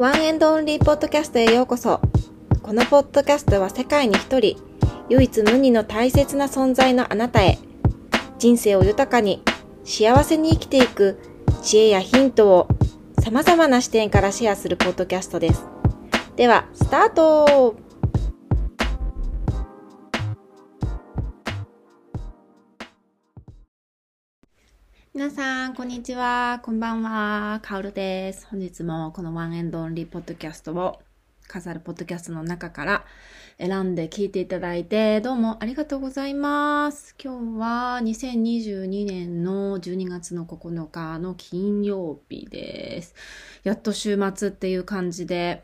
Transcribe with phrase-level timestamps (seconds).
[0.00, 2.00] ワンエンドオンリーポッドキャストへようこそ。
[2.62, 4.56] このポッドキャストは世界に一人、
[5.10, 7.58] 唯一無二の大切な存在のあなたへ、
[8.38, 9.42] 人生を豊かに、
[9.84, 11.18] 幸せに生きていく
[11.60, 12.68] 知恵やヒントを
[13.22, 15.66] 様々な視点からシェアするポッドキャストです。
[16.34, 17.76] では、スタート
[25.20, 26.60] 皆さん、こんにちは。
[26.62, 27.60] こんばんは。
[27.62, 28.46] カオルです。
[28.46, 30.98] 本日もこのワンエンドオンリーポッドキャストを
[31.46, 33.04] 飾るポッドキャストの中から
[33.58, 37.14] 選んで聞いていただいて、どうもありがとうございます。
[37.22, 43.14] 今日は2022年の12月の9日の金曜日です。
[43.62, 45.62] やっと週末っていう感じで、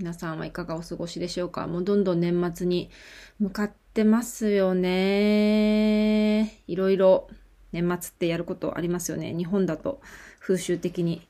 [0.00, 2.90] 皆さんはいかがお過ごしでしょうかもうどんどん年末に
[3.38, 6.60] 向かってますよね。
[6.66, 7.28] いろいろ
[7.72, 9.34] 年末ってやることありますよね。
[9.34, 10.00] 日本だと
[10.40, 11.26] 風習的に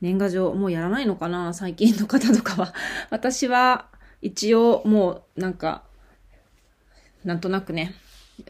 [0.00, 1.54] 年賀状もうやらないのかな？
[1.54, 2.74] 最近の方とかは。
[3.10, 3.88] 私は
[4.20, 5.82] 一応もうなんか、
[7.24, 7.94] なんとなくね、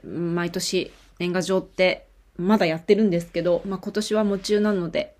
[0.05, 5.17] 毎年年賀状ってまだやってるんですけど、まあ今年は夢中なので、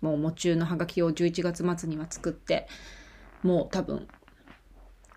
[0.00, 2.68] もう夢中のハガキを11月末には作って、
[3.42, 4.06] もう多分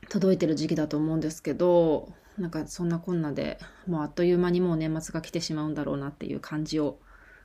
[0.10, 7.00] 届いてる時期だと思うんですけど、なんかそんなこんなでもうあっという間にもう年末が来てしまうんだろうなっていう感じを、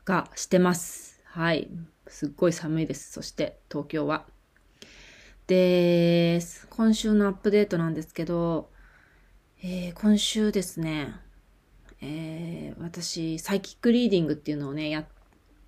[0.05, 1.21] がしてます。
[1.25, 1.69] はい。
[2.07, 3.13] すっごい寒いです。
[3.13, 4.27] そして東京は。
[5.47, 6.39] で、
[6.71, 8.71] 今週のアップデートなんですけど、
[9.63, 11.15] えー今週ですね、
[12.01, 15.07] えー私、サイキックリーディングっていうのをね、やっ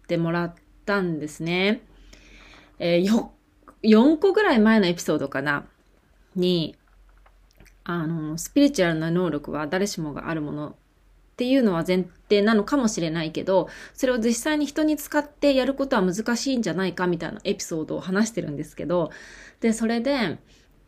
[0.06, 0.54] てもらっ
[0.84, 1.82] たんですね。
[2.78, 3.32] えーよ、
[3.82, 5.66] 4個ぐらい前のエピソードかな
[6.36, 6.77] に、
[7.89, 10.75] あの、スピリチュアルな能力は誰しもがあるものっ
[11.37, 19.11] ていうのは前提なのかもしれないけど、それを実際に人に使ってやることは難しいんじゃないかみたいなエピソードを話してるんですけど、
[19.61, 20.39] で、それで、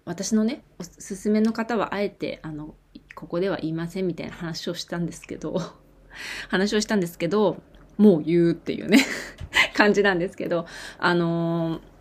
[0.05, 2.75] 私のね、おすすめの方はあえて、あの、
[3.15, 5.61] ここでは言いませんみたいな話をしたんですけど、
[6.49, 7.63] 話をしたんですけど、
[7.97, 9.07] もう言うっていうね、
[9.75, 10.67] 感じなんですけど、
[10.99, 11.98] あのー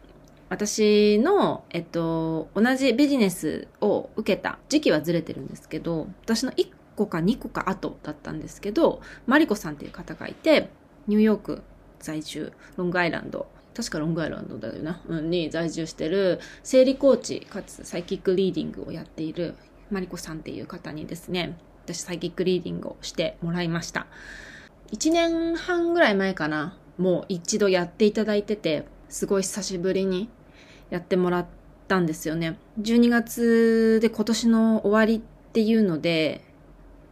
[0.50, 10.70] 私の、えっと、同じビジネスを受けた時期はずれてるんですけど、私の1個か2個か後だったんですけど、マリコさんっていう方がいて、
[11.08, 11.64] ニューヨーク
[12.00, 19.56] 在住、ロングアイランド、確かロングアイランドだよな、うん、に在住してる、生理コーチかつサイキックリーディングをやっている
[19.92, 24.08] マリコさんっていう方にですね、私サイキックリーディングをしてもらいました。
[24.92, 30.30] 1年半ぐらい前かな、もう一度やっていただいてて、すごい久しぶりに
[30.90, 31.46] やってもらっ
[31.88, 32.58] たんですよね。
[32.82, 36.44] 12月で今年の終わりっていうので、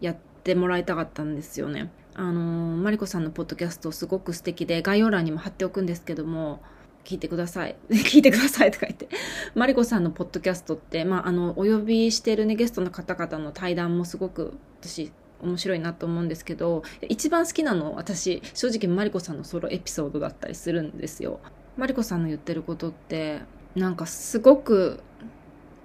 [0.01, 1.91] やってもらいたかったんですよね。
[2.13, 6.61] あのー、マリコさんのポッドキャストすごく素敵で、概要欄にも貼っておくんですけども、
[7.03, 7.75] 聞いてください。
[7.89, 9.07] 聞いてくださいとか言って。
[9.53, 21.39] マリコさんのポッドキャストって、まあ、あの、お呼びしてるね、ゲストの方々の対談もすごく、私、面白いなと思うんですけど、一番好きなの、私、正直マリコさんのソロエピソードだったりするんですよ。
[21.77, 23.41] マリコさんの言ってることって、
[23.75, 25.03] なんかすごく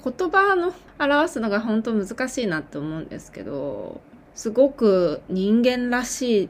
[0.05, 4.01] 言葉の表すのが本当難しいなって思うんですけど、
[4.35, 6.49] すごく人間らしいっ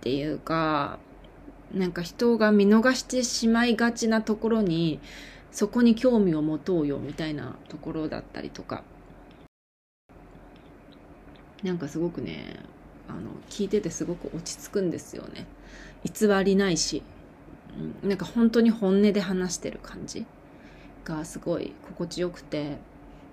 [0.00, 0.98] ていうか、
[1.74, 5.00] なんか人が見逃してしまいがちなところに、
[5.50, 8.84] そこに興味を持とうよみたいなところだったりとか。
[11.62, 12.60] なんかすごくね、
[13.08, 13.20] あの、
[13.50, 15.46] 聞いててすごく落ち着くんですよね。
[16.04, 17.02] 偽りないし、
[18.02, 20.26] なんか本当に本音で話してる感じ。
[21.06, 22.76] がすごい心地よくて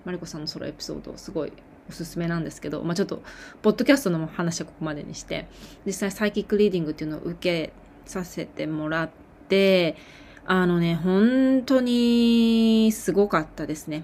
[0.05, 1.53] マリコさんのソロエピソードすごい
[1.89, 3.21] おすすめなんですけど、まあ、ちょっと
[3.61, 5.47] ポッドキャストの話はここまでにして
[5.85, 7.73] 実際サイキックリーディングっていうのを受け
[8.05, 9.09] させてもらっ
[9.49, 9.97] て
[10.45, 14.03] あのね本当にすごかったですね。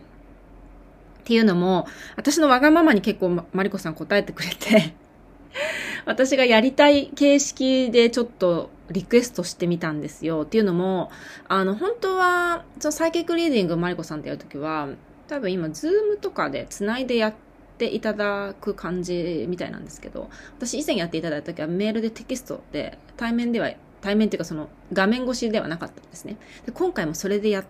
[1.19, 4.95] っていうのも私のわがままに結構マリコさん応えてくれて
[6.05, 10.41] 私がやりたい形式でちょっとリクエストしてみたんですよ。
[10.43, 11.11] っていうのも、
[11.47, 14.89] あの、本当は、そのサイキックリーディングマリコさんとやるときは、
[15.27, 17.33] 多分今、 Zoom とかで繋いでやっ
[17.77, 23.71] ていただく感じみたいなんですけど、私以前やっていただいたときはメールでテキストで、対面では、
[24.01, 26.37] 対面っていうかその画面越しではなかったんですね。
[26.65, 27.65] で今回もそれでやっ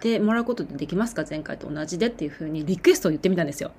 [0.00, 1.24] てもらうことでできますか？
[1.30, 3.70] 前回と同じでっていうふうにリクエストを言ってみたんですよ。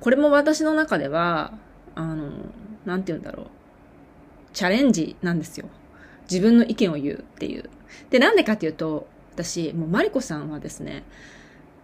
[0.00, 1.54] これも私の中では、
[1.94, 2.30] あの、
[2.84, 3.46] なんて言うんだろう。
[4.52, 5.70] チャレンジなんですよ。
[6.30, 7.68] 自分の意見を言うっていう。
[8.10, 11.02] で、なんでかっていうと、私、もうマリコさんはですね、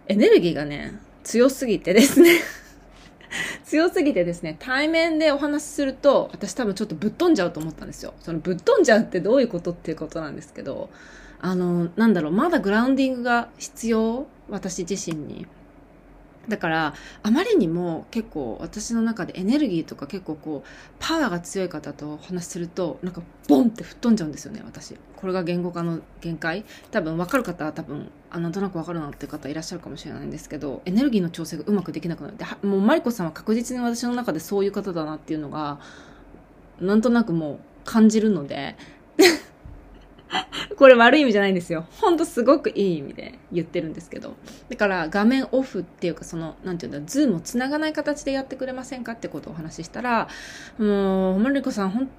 [0.07, 2.39] エネルギーがね、強すぎてですね、
[3.65, 8.13] 強すぎてですね、対面でお話しすると、私多分ちょっとぶっ飛んじゃうと思ったんですよ。
[8.19, 10.89] そのぶっ飛んじゃうってどういうことっていうことなんですけど、
[11.39, 14.27] あの、なんだろう、まだグラウンディングが必要？
[14.49, 15.45] 私自身に。
[16.47, 20.67] だから、あまりにも結構私の中でエネルギーとか結構こう、
[20.99, 24.95] パワーが強い方とお話しすると、なんかボンって吹っ飛んじゃうんですよね、私。
[25.15, 26.63] これが言語化の限界。
[26.91, 32.37] 多分分かる方は多分、あなんとなく分かるなっていう方いらっしゃるかもしれないんですけど、エネルギーの調整がうまくできなくなる。
[32.37, 35.79] で、もうマリコさんは確実に私の中でそういう方だなっていうのが、
[36.79, 38.75] なんとなくもう感じるので、
[40.75, 41.85] これ悪い意味じゃないんですよ。
[41.99, 44.35] ほんとすごくいい意味で言ってるんですけど。
[44.69, 50.27] だから画面オフっていうかその、なんていうんだ、ズームを繋がない形でやってくれませんかってことをお話ししたら、
[50.77, 52.09] もう、マリコさん本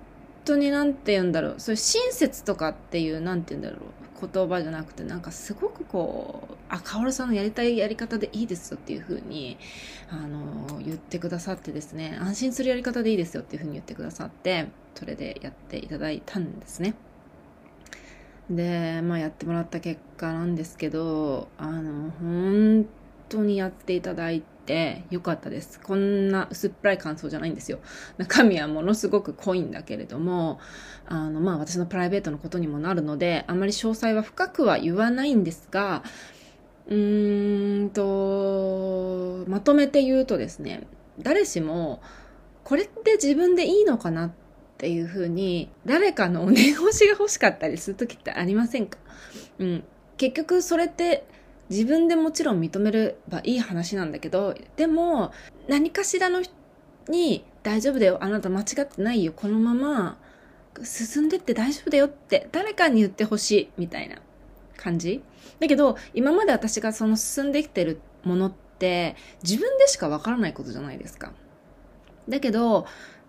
[0.44, 1.55] 当になんて言うんだろう。
[1.58, 3.81] そういう親切とかっていう、なんて言うんだろう。
[4.20, 9.56] 言葉じゃなくて、なんかすごくこう、あ、カオルさんのやりたいやり方でいいですよっていうふうに、
[10.11, 16.94] あの、言ってくださってですね、安心するやり方でいいですよっていうふうに言ってくださって、それでやっていただいたんですね。
[18.50, 22.86] で、まあやってもらった結果なんですけど、あの、本
[23.28, 25.80] 当にやっていただいてよかったです。
[25.80, 27.78] こんな薄っぺらい感想じゃないんですよ。
[28.16, 30.60] 中身はものすごく濃いんだけれども、
[31.06, 36.02] あの、まあ私のプライベートのことにもなるので、あまり詳細は深くは言わないんですが、
[36.86, 40.86] うーんと、まとめて言うとですね、
[41.18, 42.00] 誰しも、
[42.64, 44.47] これって自分でいいのかなって
[44.78, 48.96] っていう風に、誰かのお念押しが欲しかったりする時ってありませんか？
[49.58, 49.84] うん。
[50.16, 51.26] 結局それって
[51.69, 55.32] 自分でもちろん認めればいい話なんだけど、でも
[55.66, 56.42] 何かしらの
[57.08, 60.16] に大丈夫だよ、あなた間違ってないよ、このまま
[60.84, 64.19] 進んでって大丈夫だよって誰かに言ってほしいみたいな
[64.76, 65.22] 感じ
[65.58, 71.32] だけど今まで私がその進んできてるものって自分でしかわからないことじゃないですか。
[72.28, 72.86] だけど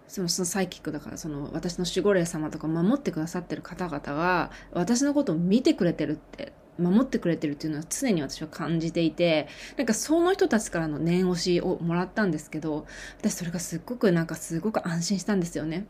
[0.10, 9.48] そのそのサイキックだからその私の守護霊様とか守ってくださってる方々が私のことを見てくれてるって守ってくれてるっていうのは常に私は感じていて
[9.78, 12.88] なんかその人たちからの念押しをもらったんですけど
[13.20, 15.86] 私それがすっごくなんかすごく安心したんですよね。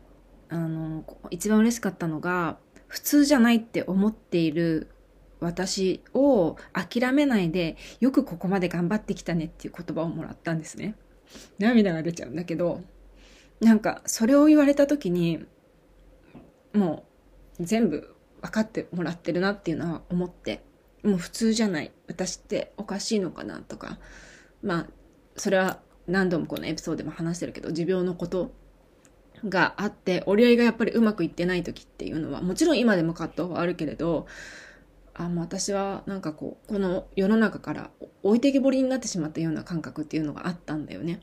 [0.50, 2.58] あの一番嬉しかったのが
[2.88, 4.88] 普通じゃないって思っている
[5.38, 10.96] 私を諦めないでよくここまで頑張ってきたねっていう言葉をもらったんですね。
[11.58, 12.82] 涙が出ちゃうんだけど
[13.60, 15.44] なんかそれを言われた時に
[16.72, 17.04] も
[17.58, 20.62] う全部分かってもらってるなっていうのは思って
[21.02, 23.98] もう普通じゃない私っておかしいのかなとか
[24.62, 24.86] まあ
[25.36, 28.52] それは何度もこのエピソードでも話してるけど持病のこと
[29.48, 34.26] があって折り合いがやっぱりうまくいってない時っていうのはもちろん今でも葛藤はあるけれど
[35.14, 37.90] あもう私はなんかこうこの世の中から
[38.22, 41.20] 置いてけぼりになってしまったような感覚っていうのがあったんだよね。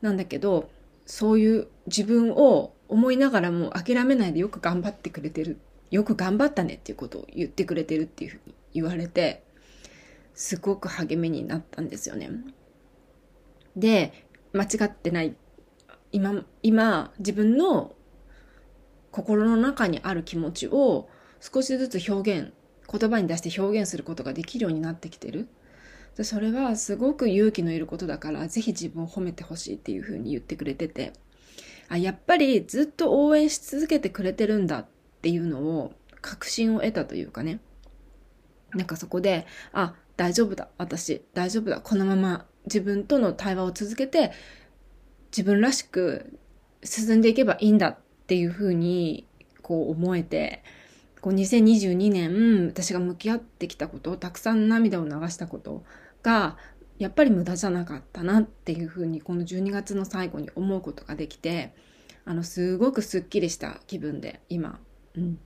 [0.00, 0.70] なんだけど
[1.08, 5.58] そういう自分を思いながらも諦めないでよく頑張ってくれてる。
[5.90, 9.42] よく頑張ったねっていうことを言ってくれてるっていうふうに言われて、
[10.34, 12.30] すごく励みになったんですよね。
[13.74, 15.34] で、間違ってない。
[16.12, 17.94] 今、今、自分の
[19.10, 21.08] 心の中にある気持ちを
[21.40, 22.52] 少しずつ表現、
[22.90, 25.48] 言葉に出して表現することができるようになってきてる。
[26.18, 31.12] でそれはすごく勇気のいることだから、ぜひ自分を褒めてほしいっていうふうに言ってくれてて、
[31.88, 34.86] あ、やっぱりずっと応援し続けてくれてるんだっ
[35.22, 37.60] ていうのを、確信を得たというかね。
[38.74, 40.68] なんかそこで、あ、大丈夫だ。
[40.76, 41.80] 私、大丈夫だ。
[41.80, 44.32] このまま自分との対話を続けて、
[45.30, 46.36] 自分らしく
[46.82, 49.24] 進んでいけばいいんだっていうふうに、
[49.62, 50.64] こう思えて、
[51.20, 55.84] こう2022年、私が向き合ってきたこと、たくさん涙を流したこと
[56.28, 56.58] が
[56.98, 61.74] やっぱり無駄じゃなかったなっていうふうにこの12月の最後に思うことができて
[62.26, 64.78] あのすごくすっきりした気分で今、
[65.16, 65.38] うん、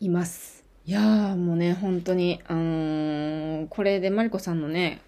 [0.00, 0.62] います。
[0.84, 5.00] いやーもうね本当にあのー、これでマリコさんのね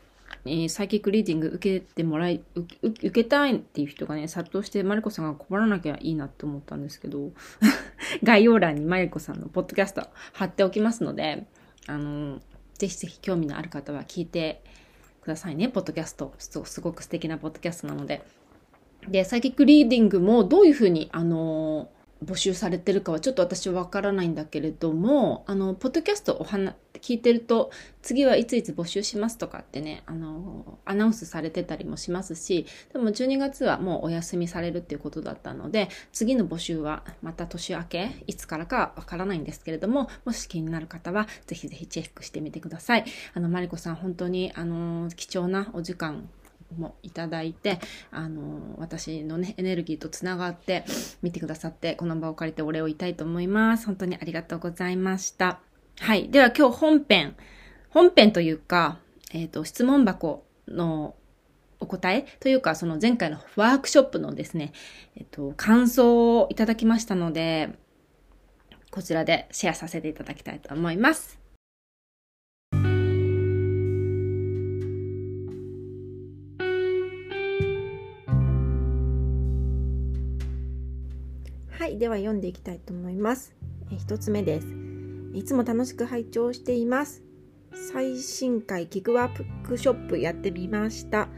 [0.69, 7.33] サイキックリーディング受けてもらい、受けたいっていう人がね、殺到してマリコさんが困らなきゃいいなって思ったんですけど、
[8.23, 11.47] 概要欄にマリコさんのポッドキャスト貼っておきますので、
[11.88, 12.41] あの、
[12.79, 14.62] ぜひぜひ興味のある方は聞いて
[15.26, 16.33] くださいね、ポッドキャスト。
[16.38, 18.25] すごく素敵なポッドキャストなので。
[19.09, 21.88] で、サイキックリーディングもどういうふうに、あの
[22.25, 27.70] 募集されてるかはちょっと私わからないんだけれども、あの、ポッドキャストお話、聞いてると、
[28.00, 43.04] 次はいついつ募集しますとかってね、あの、アナウンスされてたりもしますし、でも12月はもうお休みされるっていうことだったので、次の募集はまた年明け、いつからかわからないんですけれども、もし気になる方は、ぜひぜひチェックしてみてください。
[43.35, 46.30] あの、マリコさん、本当に、あの、貴重なお時間
[46.76, 47.78] もいただいて、
[48.11, 50.85] あの、私のね、エネルギーとつながって
[51.23, 53.87] 見てくださって、この場を借りてお礼を言いたいと思います。
[53.87, 55.61] 本当にありがとうございました。
[56.00, 56.28] はい。
[56.28, 57.37] では今日本編、
[57.90, 58.99] 本編というか、
[59.32, 61.14] えっ、ー、と、質問箱の
[61.80, 64.73] お答えというか、その前回のワークショップのですね、
[65.16, 67.70] えっ、ー、と、感想をいただきましたので、
[68.90, 71.46] こちらでシェアさせていただきたいと思います。
[81.87, 83.55] はい、では読んでいきたいと思います。
[83.93, 84.66] え一つ目です。
[85.35, 87.23] いつも楽しく拝聴しています。
[87.93, 91.28] 最新回キクワークショップやってみました。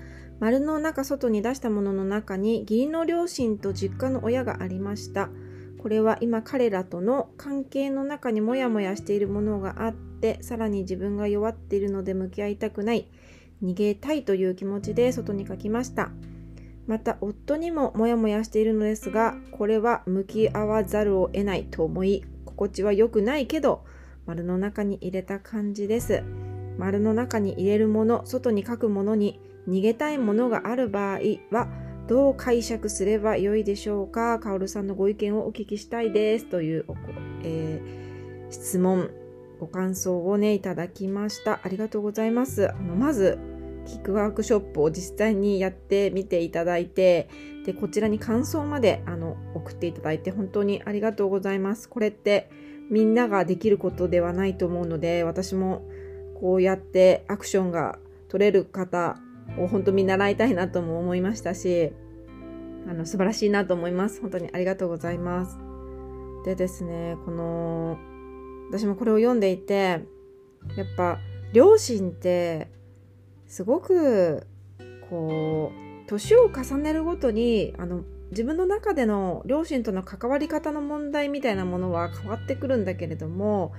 [0.41, 5.29] 丸の中外に出したものの中に義理の両親と実家の親がありました。
[5.77, 13.07] これは今彼らとの関係の中にモヤモヤしているものがあって、さらに自分が弱っているので向き合いたくない、
[13.63, 16.11] 逃げたいという気持ちで外に書きました。
[16.89, 23.85] また夫にもモヤモヤしているのですが、これは向き合わざるを得ないと思い、心地は良くないけど、
[24.27, 26.25] 丸の中に入れた感じです。
[26.79, 31.19] 丸の中に入れるもの、外に書くものに逃げたいものがある場合
[31.51, 31.69] は、
[32.07, 34.39] どう解釈すればよいでしょうか？
[34.39, 36.47] カオルさんのご意見をお聞きしたいです。
[36.47, 36.87] という、
[37.43, 39.11] えー、質問、
[39.61, 41.61] ご感想をね、いただきました。
[41.63, 42.71] ありがとうございます。
[42.71, 43.39] あのまず、
[43.89, 47.29] キックワークショップを実際にやってみていただいて、
[47.65, 51.89] で、こちらに感想まであの送っていただいて本当にありがとうございます。
[51.89, 52.51] これって
[52.91, 55.83] みんなができることではないと思うので、私も
[56.41, 59.19] こうやってアクションが取れる方
[59.59, 61.93] を本当見習いたいなとも思いましたし、
[62.87, 64.21] あの素晴らしいなと思います。
[64.21, 65.59] 本当にありがとうございます。
[66.45, 67.99] でですね、この、
[68.71, 69.75] 私もこれを読んでいて、
[70.77, 71.19] やっぱ
[71.53, 72.69] 両親って
[73.49, 74.47] すごく
[75.11, 83.73] こう年を重ねるごとにあの自分の中での両親との関わり方の問題みたいなものは変わってくるんだけれども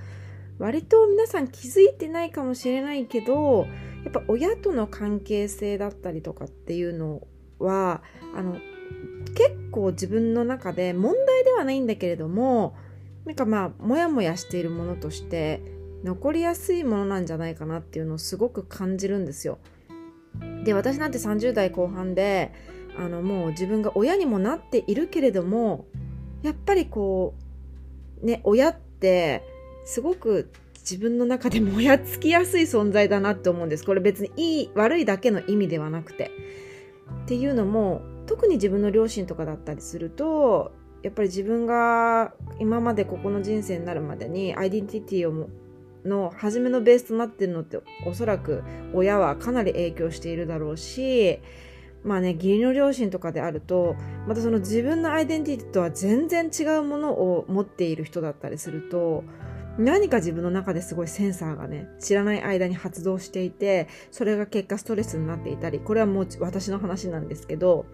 [0.58, 3.68] 割と皆さん気づいてないかもしれないけど
[4.04, 7.22] やっぱ親との関係性だったりとかっていうの
[7.60, 8.02] は
[8.36, 8.58] あの
[9.36, 12.76] 結構自分の中で問題ではないんだけれども
[13.26, 15.62] なんかまあモヤモヤしているものとして
[16.04, 19.60] 残りやすいものなんじゃないかなっていうのをすごく感じるんですよ。
[20.64, 22.54] で私なんて30代後半で
[22.98, 25.86] あのもう自分が親にもなっているけれども
[26.44, 27.34] やっぱりこ
[28.22, 29.44] うね親って
[29.86, 33.86] すごく自分の中でも やつきやすい存在だなって思うんです。
[33.86, 36.32] これ別にいい悪いだけの意味ではなくて。
[37.24, 45.50] っていうのも特に自分の両親とかだったりするとやっぱり自分が今までここの人生になるまでにアイデンティティを
[46.06, 48.64] の初めのベースとなってるのっておそらく
[48.94, 51.40] 親はかなり影響しているだろうし
[52.04, 53.96] まあね義理の両親とかであると
[54.28, 59.24] またその自分のアイデンティティとは全然違うものを持っている人だったりすると
[59.78, 67.86] 何か自分の中ですごいセンサーがね知らない間に発動していてそれが結果ストレスになっていたりこれはもう私の話なんですけど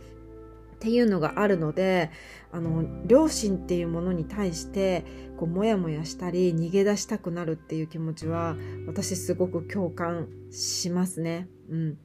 [0.85, 2.11] っていうのがあるので
[2.51, 5.03] あの両親っていうものに対して
[5.35, 11.47] こうモヤモヤしたり逃げ出したくなるっていう気持ちは私すごく共感しますね。
[11.71, 11.97] うん、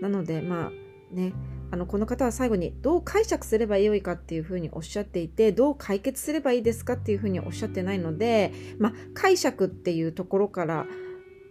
[0.00, 0.70] なのでまあ
[1.12, 1.32] ね
[1.72, 10.86] あのこの方は最後にどう解釈すればよいかっていうふうにおっしゃっていてどう解決すればいいですかっていうふうにおっしゃってないので、まあ、解釈っていうところから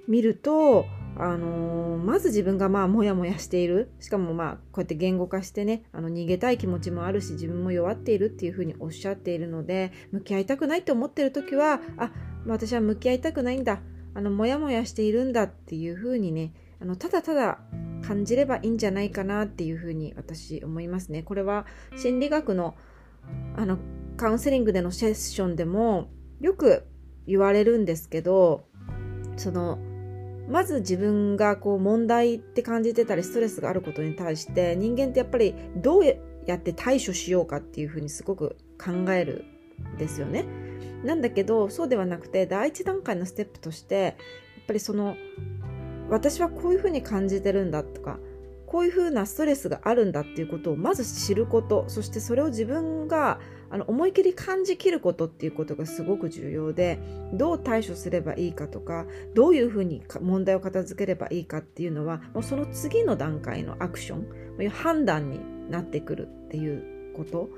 [0.07, 0.85] 見ると
[1.19, 12.11] あのー、まず自分がまあモヤモヤしているしかもまあこうやって言語化してねあの逃げたい気持ちもあるし自分も弱っているっていうふうにおっしゃっているので向き合いたくないって思ってる時はあ
[12.45, 13.79] 私は向き合いたくないんだ
[14.13, 17.59] あのモヤモヤしているんだっていうふうにねあのただただ
[18.05, 21.23] 感じればいいんじゃないかなっていうふうに私思いますね。
[21.23, 22.75] これは心理学の
[23.55, 23.79] あの
[24.15, 26.09] カウンセリングでのセッションでも
[26.39, 26.87] よく
[27.25, 28.65] 言われるんですけど
[29.35, 29.79] その
[30.47, 36.05] まず自分がこう問題って感じてたりストレスがあることに対して人間ってやっぱりどう
[36.45, 39.45] やって対処しようかっていうふうにすごく考える
[39.95, 40.45] んですよね。
[41.03, 44.13] なんだけどそうではなくて第一段階のステップとしてやっ
[44.67, 45.15] ぱりその
[46.09, 48.17] 私はこういうふうに感じてるんだとか
[48.65, 56.99] こういうふうなストレスがあるんだっていうことをまず知ることそしてそれを自分があの思い切り感じきることっていうことがすごく重要で
[57.33, 59.05] どう対処すればいいかとか
[59.35, 67.49] どういうふうに問題を片付ければいいかっていうのはもうその次の段階のアクション判断になってくるっていうこと。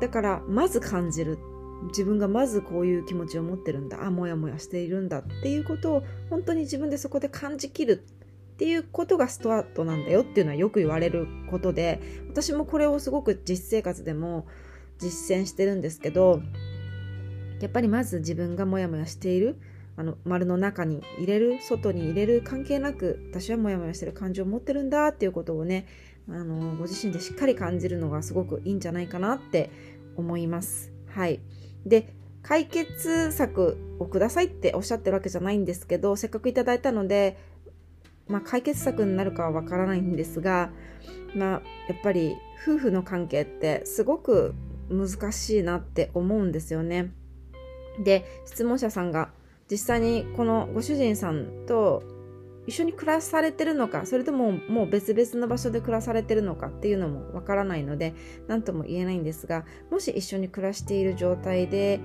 [0.00, 1.38] だからまず感じる。
[1.90, 4.04] 自分がまずこういう気持ちを持ってるんだ。
[4.04, 8.02] あもやもやしているんだっていうことを本当に自分でそこで感じきる
[8.54, 14.48] っていうことがストアートなんだよっていうのはよく言われることで私もこれをすごく実生活でも
[14.98, 16.42] 実践してるんですけど
[17.60, 19.60] やっぱりまず自分がモヤモヤしている
[19.96, 25.86] あの丸の中に入れる外に入れる関係なく私はモヤモヤしてる感情を持ってるんだっていうことをね
[26.28, 29.70] あのご自身でしっかり感じるのがすごくいいんじゃないかなって
[30.16, 30.92] 思います。
[31.06, 31.40] はい、
[31.84, 37.38] で解決策をくださいっておっしゃってるわけじゃないんですけどせっかくいただいたので、
[38.28, 40.70] まあ、解決策になるかはわからないんですが、
[41.34, 41.50] まあ、
[41.88, 44.54] やっぱり夫婦の関係ってすごく
[44.90, 47.12] 難しいなって思うんですよね。
[48.02, 49.30] で質問者さんが
[49.70, 52.02] 実際にこのご主人さんと
[52.66, 58.14] 一緒に暮らされてるのかそれとももう別々の場所で暮らされてるのかっていうのもわからないので
[58.46, 61.98] 何とも言えないんですがもし一緒に暮らしている状態で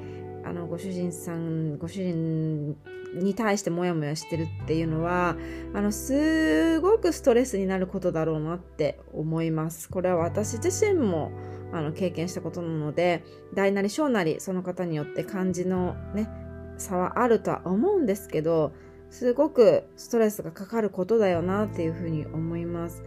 [0.45, 2.77] あのご主人さんご主人
[3.13, 5.35] に対してモヤモヤしてるっていうのは
[5.73, 11.31] あのすごくストレスになることだろうなって思いますこれは私自身も
[11.73, 16.29] あの経験したことなので大なり小なりその方によって感じのね
[16.77, 18.71] 差はあるとは思うんですけど
[19.09, 23.03] すごくストレスがかかることだよなっていうふうに思います。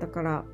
[0.00, 0.44] だから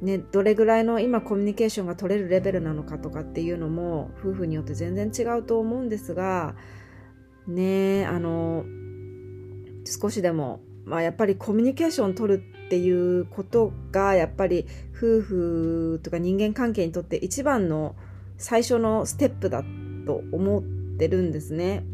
[0.00, 6.54] ね、どれぐらいの今コミュニケーションが取れるレベルなのかとかっていうのも夫婦によって全然違うと思うんですが
[7.48, 8.64] ねあの
[9.84, 14.66] 少しでも、まあ、やっぱりコミュニケーション取るっていうことがやっぱり
[14.98, 17.94] 夫婦とか人間関係にとって一番の
[18.36, 19.62] 最初のステップだ
[20.04, 20.62] と思っ
[20.98, 21.84] てるんですね。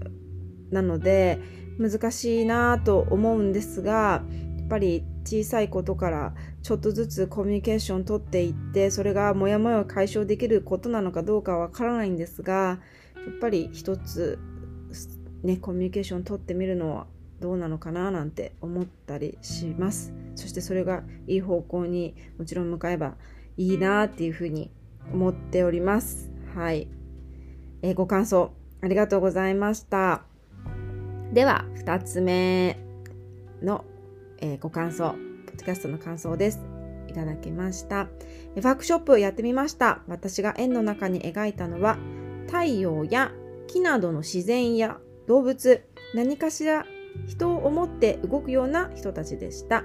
[0.70, 1.38] なので
[1.78, 4.22] 難しいなと思うんですが
[4.58, 12.78] やっぱり小さいことからちょっとずつコミュニケーション取っていってそれがモヤモヤを解消できることなのかどうかわからないんですがや
[13.30, 14.38] っぱり一つ
[15.42, 17.06] ねコミュニケーション取ってみるのは
[17.40, 23.14] どうなのかななんて思ったりしますそしてそれがいい方向にもちろん向かえば
[23.56, 24.70] いいなっていうふうに
[25.10, 26.30] 思っております。
[26.54, 26.86] はい、
[27.80, 30.24] えー、ご感想ありがとうございました。
[31.32, 32.78] では2つ目
[33.62, 33.86] の、
[34.36, 35.16] えー、ご感想ポ
[35.54, 36.60] ッドキャストの感想です。
[37.08, 37.96] いただきました。
[37.96, 40.02] ワークショップをやってみました。
[40.08, 41.96] 私が円の中に描いたのは
[42.48, 43.32] 太陽や
[43.66, 45.82] 木などの自然や動物
[46.14, 46.84] 何かしら
[47.26, 49.84] 人を思って動くような人たちでした。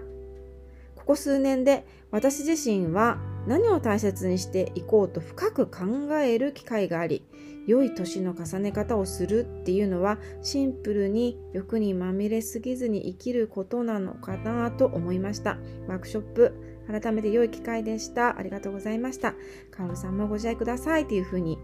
[1.09, 3.17] ここ数年で私自身は
[3.47, 7.25] 何を大切にしていこうと深く考える機会があり
[7.65, 15.57] 良い年の重ね方をするっていうのはシンプルに欲にまみれすぎずに生きることなのかなと思いました。
[15.87, 16.53] ワークショップ
[16.87, 18.37] 改めて良い機会でした。
[18.37, 19.33] ありがとうございました
[19.71, 21.57] カオルさんもご自愛くださいというふうに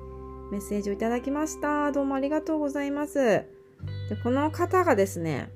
[0.51, 1.91] メッセージをいただきました。
[1.91, 3.13] どうもありがとうございます。
[3.19, 3.45] で
[4.23, 5.51] この方がですね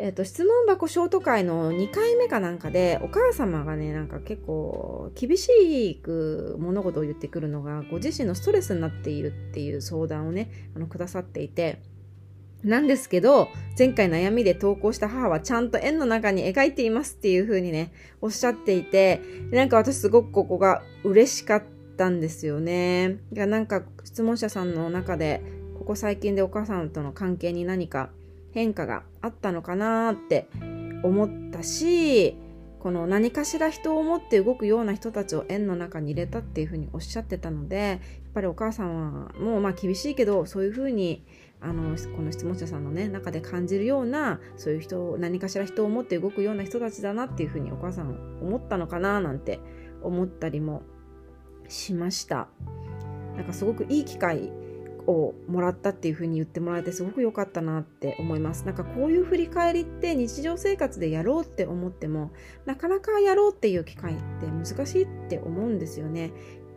[0.00, 11.82] えっ、ー、と、質問箱ショート会の2回目かなんかで、お母様がね、なんか結構厳しく物事を言ってくるのが、ご自身のストレスになっているっていう相談をね、あの、くださっていて、
[12.62, 21.62] なんですけど、前回悩みで投稿した母はちゃんと円の中に描いていますっていう風にね、おっしゃっていて、なんか私すごくここが嬉しかっ
[21.96, 23.18] たんですよね。
[23.32, 25.42] いや、なんか質問者さんの中で、
[25.76, 28.10] ここ最近でお母さんとの関係に何か
[28.52, 30.48] 変化があったのかなって
[31.02, 32.36] 思ったし
[32.80, 37.98] この何かしら人を思って動くような人たちを円の中に入れたっていうふうにおっしゃってたのでやっ
[38.34, 41.24] ぱりお母さんはもうまあ厳しいけどそういうふうに
[41.60, 49.58] あのこの質問者さんのね中で感じるようなそういう人何かしら人を思って動くような人たちだなっていうふうにお母さん思ったのかななんて
[50.02, 50.82] 思ったりも
[51.68, 52.48] しました。
[53.36, 54.52] なんかすごくいい機会
[55.08, 58.66] をもらったっていう風に言ってもらえてすごく良かったなって思います。
[58.66, 62.30] なんかこういう振り返りって日常生活でやろうって思っても
[62.66, 66.32] なかなかやろうっていう機会って難しいって思うんですよね。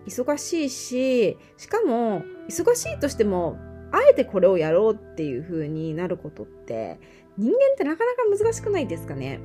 [0.07, 3.57] 忙しいし、しかも忙しいとしても
[3.91, 6.99] あえてこれをやろうっていう風になることって
[7.37, 9.41] 人間ってなかなか難しくないですかね。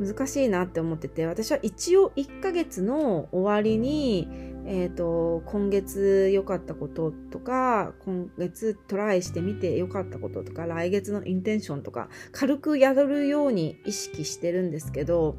[0.00, 4.28] 難しいなって思ってて私は一応1ヶ月の終わりに
[4.70, 15.36] えーと、今月良かったこととか今月トライしてみて良かったこととか来月のインテンションとか軽くやるように意識してるんですけど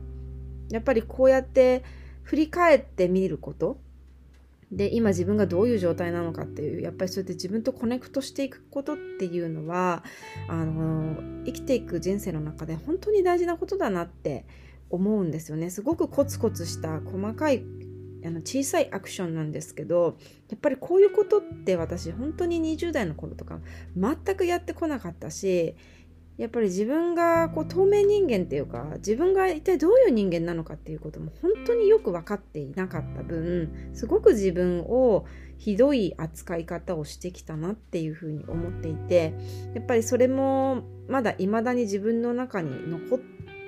[0.72, 1.84] やっぱりこうやって
[2.24, 3.80] 振り返ってみること
[4.72, 10.04] で今自分がどういう状態なのかっていうやっぱりそうやって自分とコネクトしていくことっていうのは
[10.48, 11.16] あの
[11.46, 14.48] 生きていく人生の中で本当に大事なことだなって
[14.90, 15.70] 思うんですよね。
[15.70, 17.64] すごくコツコツした細かい
[18.26, 20.18] あの小さいアクションなんですけど
[20.50, 23.60] やっぱりこういうことって私本当に20代の頃とか
[23.96, 25.76] 全くやってこなかったし
[26.40, 35.26] やっぱり自分がこう透明人間っていうか自分が一体どういう人間なのかっていうことも本当によく分かっていなかった分すごく自分を
[35.58, 39.34] ひどい扱い方をしてきたなっていうふうに思っていて
[39.76, 43.20] やっぱりそれもまだ未だに自分の中に残っ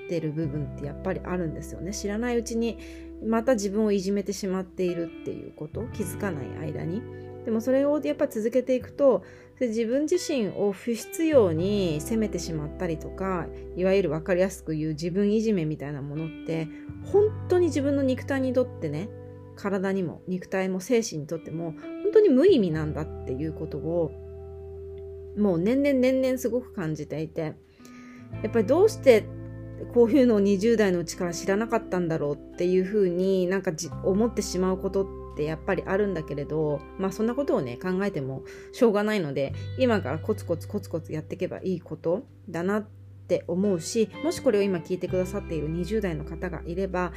[0.08, 1.94] てる部分ってやっぱりあるんですよね。
[1.94, 2.78] 知らないうちに
[3.24, 5.84] また自分をいじめてしまっているっていうこと？
[5.94, 7.02] 気づかない間に？
[7.46, 9.24] でもそれをやっぱ続けていくと
[9.60, 16.68] 自分自身を不必要に責めてしまったりとかいわゆる分かりやすく言う自分いじめみたいなものって
[17.12, 19.10] 本当に自分の肉体にとってね
[19.56, 24.12] 体にも肉体も精神にとっても本当に無意味なんだっていうことを
[25.38, 27.56] もう年々年々すごく感じていて
[28.44, 29.26] やっぱりどうして
[29.94, 33.72] こういうのを20代のうちから知らなかったんだろうっていうふうになんか
[34.04, 42.88] 思ってしまうことってやっぱりあるんだけれどまあそんなことをね考えてもしょうがないので今からコツコツコツコツやっていけばいいことだなっ
[43.28, 47.13] て思うしもしこれを今聞いてくださっている20代の方がいれば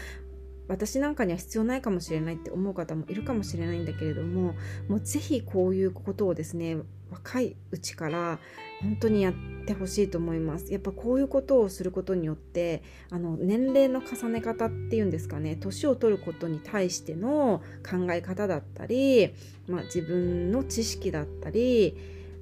[0.68, 4.55] 私なんかには必要ないかもしれないって思う方もいるかもしれないんだけれども
[4.88, 6.77] もうぜひこういうことをですね
[7.11, 8.38] 若いうちから
[8.83, 9.35] 本当にやっ
[9.66, 10.72] てほしいと思います。
[10.72, 19.33] やっぱこういうことをすることによってあの年齢の重ね方っていうんですかね年を取ることに対しての考え方だったり、
[19.68, 21.96] まあ、自分の知識だったり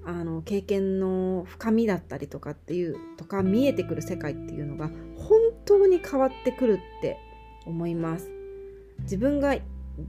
[0.04, 7.18] あの経験の深みだったりとかっていうとか見えてくる世界っていうのが本当に変わってくるって
[7.66, 8.30] 思います。
[9.00, 9.56] 自分が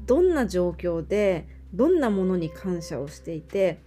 [0.05, 3.81] どんな状況でどんなものに感謝をしていて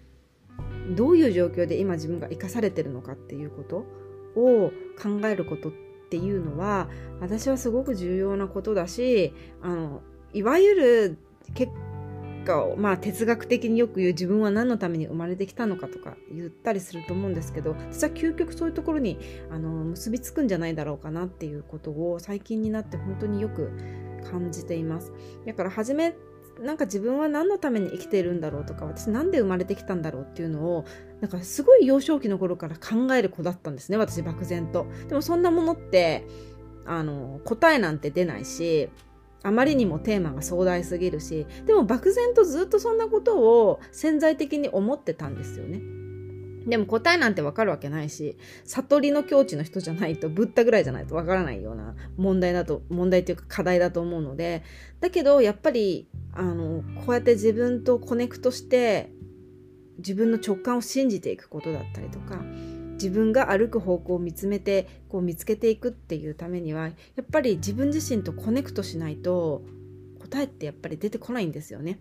[0.94, 3.84] どういう状況で今自分が生かされてるのかっていうこと
[4.38, 5.72] を考えることっ
[6.10, 6.88] ていうのは
[7.20, 10.02] 私はすごく重要なことだしあの
[10.32, 11.18] いわゆる
[11.54, 11.72] 結
[12.46, 19.18] 果をまあ哲学的によく言う自分は何のために生まれてきたのかとか言ったりすると思うんですけど実は究極そういうところに
[19.50, 23.70] あの結びつくんじゃないだろうかなっていうことを最近になって本当によく
[24.30, 25.12] 感じています。
[25.44, 26.14] だから初め
[26.60, 30.84] なんか自分は何のために生きているんだろうとか私なんで生まれてきたんだろうっていうのを
[31.20, 36.26] なんかすごい幼少期の頃から考える子だったんですね私漠然とでもそんなものって
[36.86, 38.88] あの答えなんて出ないし
[39.46, 45.80] あまりにもテーマが壮大すぎるしでも漠然とずっとそんなことを潜在的に思ってたんですよね。
[46.66, 54.64] でも答えなんてわかるわけないし、悟りの境地の人じゃないと、ブッダぐらいじゃないとわからないような問題だと、問題というか課題だと思うので、
[54.98, 59.12] だけどやっぱり、あの、こうやって自分とコネクトして、
[59.98, 62.44] 自分の直感を信じていくことだったりとか、
[62.96, 69.62] 自分が歩く方向を見つめて、こう見つけていくっていうためには、やっぱり自分自身とコネクトしないと、
[70.20, 71.98] 答えってやっぱり出てこないんですよね。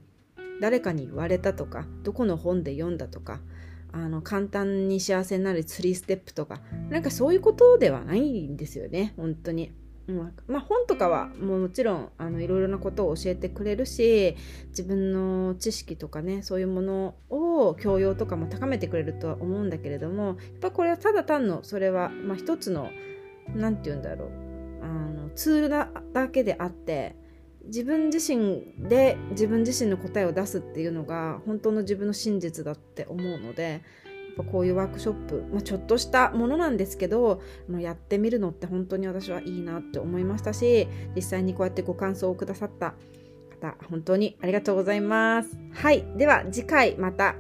[0.62, 3.40] 誰かに言われたとか、どこの本で読んだとか、
[3.96, 9.72] あの簡単に幸せになる3ステップとかなんかそういうことではないんですよね本当に。
[10.48, 14.36] まあ、本とかはもうもちろんあのいろいろなことを教えてくれるし
[14.70, 22.92] 自分の知識とかねそういうものを教養とかも高めてくれるとは思うんだけれどもやっぱこれはただ単のそれは、まあ、一つの
[23.56, 24.30] 何て言うんだろう
[24.84, 27.16] あのツールだだけであって
[27.66, 33.82] 自分自身で自分自身の答えを出すっていうのが本当の自分の真実だって思うので
[34.44, 37.42] こういうワークショップ、まあ、ちょっとしたものなんですけど
[37.80, 42.96] やってみるのって本当に私はいいなって思いましたし実際にこうやってご感想をくださった
[43.56, 45.58] 方本当にありがとうございます。
[45.74, 46.06] はい。
[46.18, 47.36] では次回また、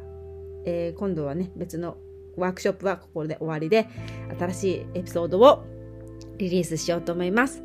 [0.65, 1.97] えー、今度はね別の
[2.37, 3.87] ワークショップはここで終わりで
[4.37, 5.63] 新しいエピソードを
[6.37, 7.63] リリースしようと思います。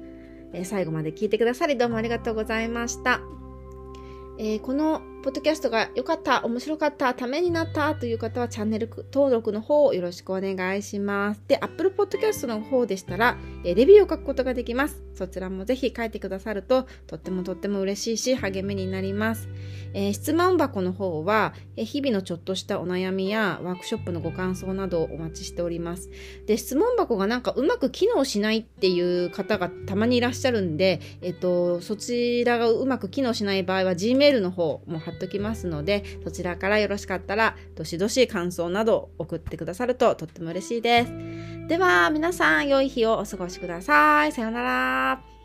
[0.52, 3.20] え最後まで聞いてくださりどうもありがとうございました。
[4.38, 11.42] えー、このポッドキャストが良かった、面白かった、ためになったという方はチャンネル登録の方をよろしくお願いします。
[11.46, 15.02] で、Apple Podcast の方でしたら、レビューを書くことができます。
[15.12, 19.50] そちらもぜひ書いてくださると、とってもとっても嬉しいし、励みになります。
[19.94, 26.10] えー、質問箱の方は、え日々のちょっとしたお悩みやワークショップのご感想などをお待ちしております。
[26.46, 41.12] で、質問箱がなんかうまく機能しないっていう方がたまにいらっしゃるんで、えっと、そちらがうまく機能しない場合は Gmail の方も貼っときますので、そちらからよろしかったら、どしどし感想など送ってくださるととっても嬉しいです。
[41.68, 44.32] では、皆さん、良い日をお過ごしください。
[44.32, 45.39] さようなら。